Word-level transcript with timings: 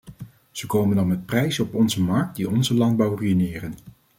Ze 0.51 0.67
komen 0.67 0.95
dan 0.95 1.07
met 1.07 1.25
prijzen 1.25 1.63
op 1.65 1.73
onze 1.73 2.01
markt 2.01 2.35
die 2.35 2.49
onze 2.49 2.73
landbouw 2.73 3.17
ruïneren. 3.17 3.73